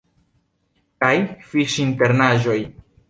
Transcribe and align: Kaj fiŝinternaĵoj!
Kaj 1.03 1.13
fiŝinternaĵoj! 1.51 2.59